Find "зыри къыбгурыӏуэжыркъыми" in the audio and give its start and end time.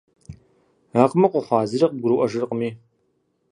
1.69-2.69